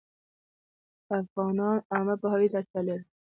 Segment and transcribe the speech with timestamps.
[1.19, 3.05] افغانان عامه پوهاوي ته اړتیا لري